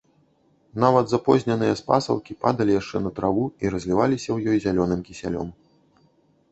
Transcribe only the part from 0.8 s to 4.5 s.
Нават запозненыя спасаўкі падалі яшчэ на траву і разліваліся ў